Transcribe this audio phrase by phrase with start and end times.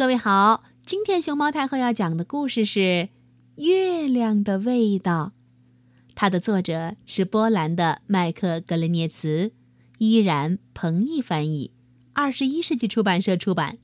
[0.00, 2.80] 各位好，今天熊猫太后要讲的故事是
[3.56, 5.32] 《月亮的味道》，
[6.14, 9.52] 它的作者是波兰的麦克格雷涅茨，
[9.98, 11.72] 依然彭毅翻译，
[12.14, 13.76] 二十一世纪出版社出版。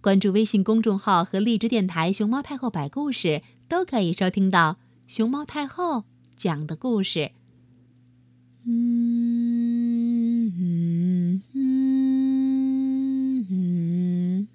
[0.00, 6.04] 关注微信公众号和荔枝电台“熊猫太后摆故事”，都可以收听到熊猫太后
[6.34, 7.32] 讲的故事。
[8.66, 11.84] 嗯嗯嗯
[13.50, 14.48] 嗯，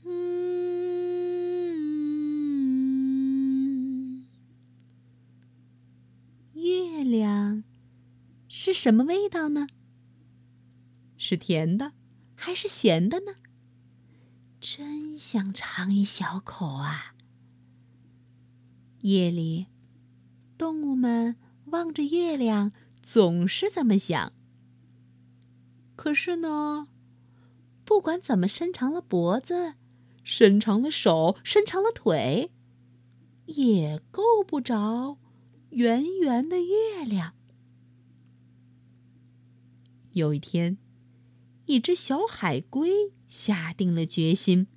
[6.54, 7.64] 月亮
[8.62, 9.68] 是什么味道呢？
[11.16, 11.94] 是甜的，
[12.36, 13.36] 还是咸的呢？
[14.60, 17.16] 真想尝一小口啊！
[19.00, 19.68] 夜里，
[20.58, 22.74] 动物们望着月亮。
[23.02, 24.34] 总是这么想。
[25.96, 26.90] 可是呢，
[27.86, 29.76] 不管怎么伸长了脖子，
[30.26, 32.52] 伸长了手，伸长了腿，
[33.46, 35.18] 也够不着
[35.70, 37.36] 圆圆的月亮。
[40.14, 40.78] 有一天，
[41.66, 44.68] 一只小海龟下定了决心，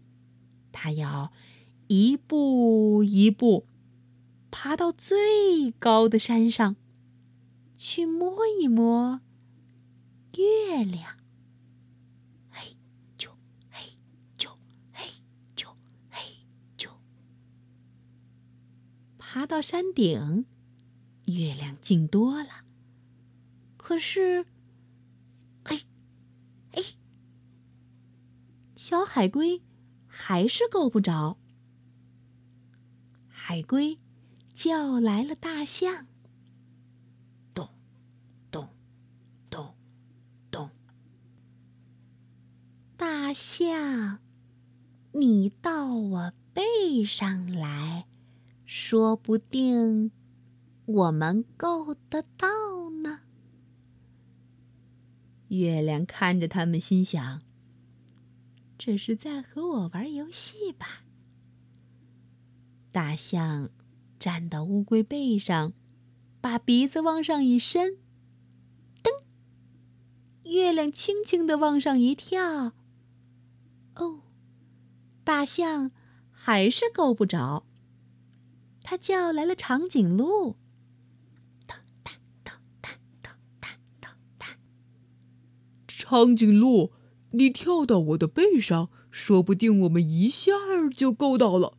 [0.71, 1.33] 它要
[1.89, 3.67] 一步一步
[4.51, 6.77] 爬到最高的山上。
[7.85, 9.23] 去摸一摸
[10.37, 11.19] 月亮，
[12.49, 12.77] 嘿
[13.19, 13.31] 啾
[13.69, 13.99] 嘿
[14.39, 14.51] 啾
[14.93, 15.05] 嘿
[15.57, 15.67] 啾
[16.09, 16.21] 嘿
[16.79, 16.91] 啾。
[19.19, 20.47] 爬到山顶，
[21.25, 22.65] 月亮近多了。
[23.77, 24.47] 可是，
[25.65, 25.81] 嘿，
[26.71, 26.85] 嘿，
[28.93, 29.63] 小海龟
[30.07, 31.39] 还是够不着。
[33.27, 33.99] 海龟
[34.53, 36.09] 叫来了大象。
[37.55, 37.71] 咚，
[38.51, 38.69] 咚，
[39.49, 39.75] 咚，
[40.51, 40.69] 咚
[42.99, 44.19] 大象，
[45.13, 48.07] 你到我背上来，
[48.67, 50.13] 说不定
[50.85, 53.21] 我们够得到呢。
[55.49, 57.41] 月亮看着他们，心想：
[58.85, 61.05] 这是在和我玩游戏吧？
[62.91, 63.71] 大象
[64.19, 65.73] 站到乌龟背上，
[66.41, 67.99] 把鼻子往上一伸，
[69.01, 69.23] 噔！
[70.51, 72.73] 月亮轻轻的往上一跳。
[73.95, 74.23] 哦，
[75.23, 75.93] 大象
[76.33, 77.65] 还是够不着。
[78.83, 80.57] 他叫来了长颈鹿。
[85.87, 86.93] 长颈鹿，
[87.33, 90.53] 你跳到我的背上，说不定我们一下
[90.95, 91.79] 就够到了。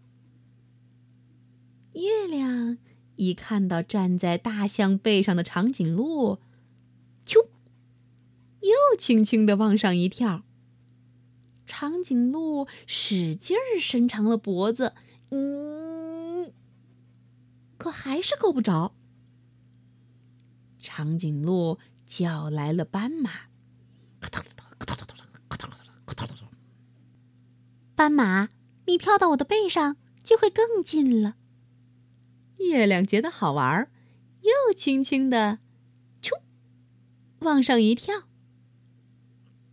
[1.94, 2.78] 月亮
[3.18, 6.40] 一看到站在大象背上的长颈鹿，
[7.26, 7.48] 啾，
[8.62, 10.44] 又轻轻的往上一跳。
[11.66, 14.94] 长颈鹿使劲儿伸长了脖子，
[15.30, 16.52] 嗯，
[17.78, 18.96] 可还是够不着。
[20.80, 23.32] 长颈鹿叫来了斑马，
[27.96, 28.50] 斑马，
[28.88, 31.36] 你跳到我的背上就会更近了。
[32.58, 33.92] 月亮觉得好玩，
[34.42, 35.60] 又轻轻的，
[36.22, 36.42] 啾，
[37.40, 38.24] 往上一跳。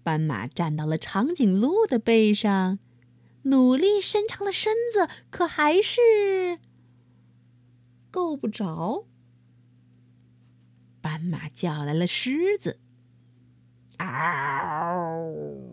[0.03, 2.79] 斑马站到了长颈鹿的背上，
[3.43, 6.59] 努力伸长了身子，可还是
[8.11, 9.07] 够不着。
[11.01, 12.81] 斑马叫来了狮子，
[13.99, 15.70] 嗷！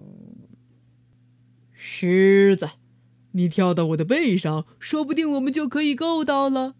[1.99, 2.73] 狮子，
[3.31, 6.75] 你跳到我的背上，说不定我们就可以够到了。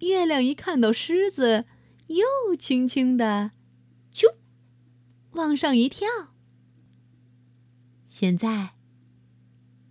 [0.00, 1.66] 月亮一看到狮子，
[2.08, 3.52] 又轻轻的，
[4.12, 4.34] 啾。
[5.34, 6.08] 往上一跳。
[8.08, 8.70] 现在，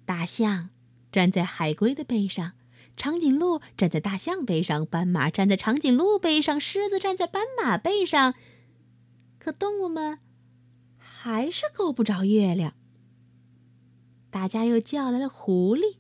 [0.04, 0.72] 大象
[1.10, 2.52] 站在海龟的背上，
[2.98, 8.36] 长颈鹿站在大象背上，斑马站在长颈鹿背上，狮子站在斑马背上。
[9.40, 10.20] 可动物们
[10.98, 12.74] 还是够不着月亮。
[14.32, 15.98] 大家又叫来了狐狸，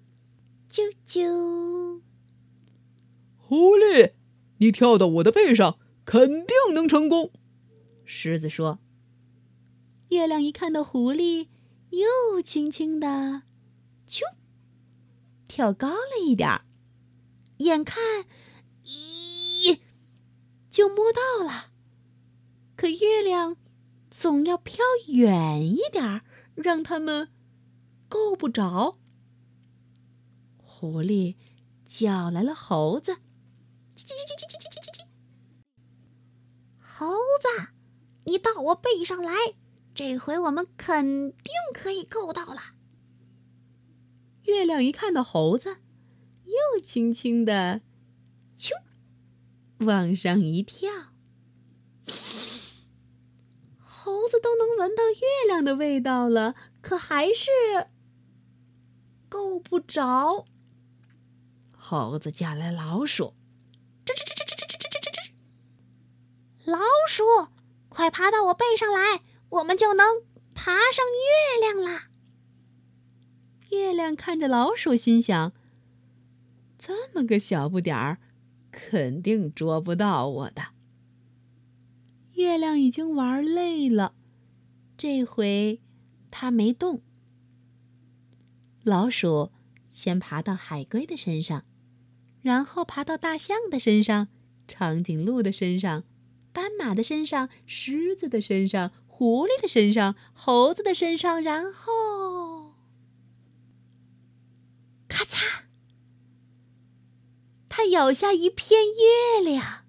[0.69, 2.01] 啾啾。
[3.35, 4.13] 狐狸，
[4.59, 7.31] 你跳到我的背上，肯定能成功。
[8.05, 8.79] 狮子说。
[10.09, 11.50] 月亮一看到狐狸，
[11.89, 13.44] 又轻轻的，
[14.07, 14.21] 啾，
[15.50, 16.65] 跳高了一点儿，
[17.57, 18.25] 眼看，
[18.85, 19.79] 咦，
[20.69, 21.67] 就摸到了。
[22.77, 23.57] 可月亮
[24.09, 26.21] 总要飘远一点儿，
[26.55, 27.29] 让他们
[28.11, 28.97] 够不着。
[30.57, 31.37] 狐狸
[31.85, 33.13] 叫来了猴子，
[33.95, 35.05] 叽叽叽叽叽叽叽叽叽，
[36.81, 37.69] 猴子，
[38.25, 39.33] 你到我背上来。
[39.95, 42.59] 这回我们肯定可以够到了。
[44.43, 45.77] 月亮一看到猴子，
[46.45, 47.81] 又轻轻的，
[48.57, 48.71] 咻，
[49.85, 50.91] 往上一跳。
[53.79, 57.49] 猴子都能闻到月亮的味道了，可还是
[59.51, 60.45] 够不着。
[61.71, 63.33] 猴子叫来老鼠，
[64.06, 66.71] 吱吱吱吱吱吱吱吱吱吱。
[66.71, 67.24] 老鼠，
[67.89, 72.07] 快爬到我背上来，我们就能爬上月亮啦。
[73.71, 75.51] 月亮看着老鼠，心想：
[76.77, 78.19] 这么个小不点儿，
[78.71, 80.68] 肯定捉不到我的。
[82.33, 84.13] 月亮已经玩累了，
[84.95, 85.81] 这回
[86.30, 87.01] 它没动。
[88.83, 89.51] 老鼠
[89.89, 91.63] 先爬到海龟的身上，
[92.41, 94.29] 然后爬到大象的身上、
[94.67, 96.03] 长颈鹿的身上、
[96.51, 102.73] 斑马的身上、狮子的身上、狐狸的身上、猴子的身上，然后，
[105.07, 105.65] 咔嚓，
[107.69, 109.85] 它咬下一片月亮。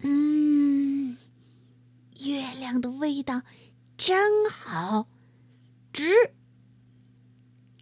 [0.00, 1.16] 嗯，
[2.20, 3.42] 月亮的味道
[3.96, 5.06] 真好，
[5.92, 6.32] 值。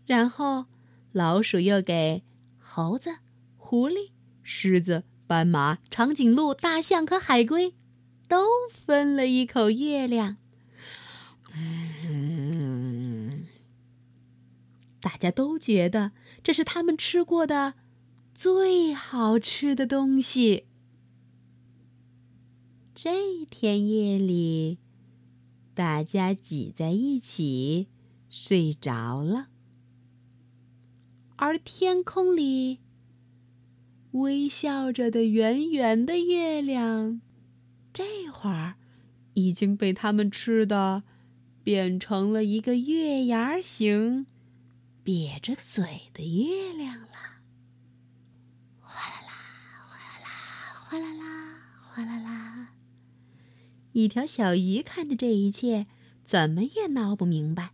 [0.07, 0.67] 然后，
[1.13, 2.23] 老鼠又给
[2.59, 3.19] 猴子、
[3.57, 4.11] 狐狸、
[4.43, 7.75] 狮子、斑马、长颈鹿、大象和海龟
[8.29, 10.37] 都分了一口月亮。
[15.01, 16.13] 大家都觉得
[16.43, 17.75] 这是他们吃过的
[18.35, 20.67] 最好吃的东西。
[22.95, 24.79] 这天夜里，
[25.75, 27.89] 大家挤在一起
[28.29, 29.49] 睡着了，
[31.37, 32.81] 而天空里
[34.13, 37.21] 微笑着的圆圆的月亮，
[37.93, 38.77] 这会儿
[39.35, 41.03] 已经被他们吃的
[41.63, 44.27] 变成了一个月牙形、
[45.05, 47.09] 瘪着嘴的月亮了。
[48.81, 49.31] 哗啦啦，
[49.91, 51.59] 哗啦啦，哗啦啦，
[51.91, 52.69] 哗啦啦。
[53.93, 55.87] 一条小鱼看着这一切，
[56.25, 57.73] 怎么也闹不明白。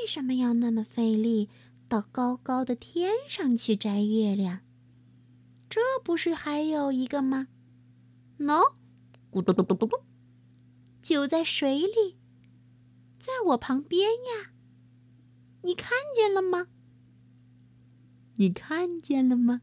[0.00, 1.50] 为什么要那么费力，
[1.86, 4.60] 到高高的天上去摘月亮？
[5.68, 7.48] 这不是还有一个吗？
[8.38, 8.72] 喏，
[9.30, 9.98] 咕嘟嘟嘟嘟嘟，
[11.02, 12.16] 就在水里，
[13.20, 14.52] 在我旁边呀。
[15.64, 16.68] 你看见了吗？
[18.36, 19.60] 你看见了吗？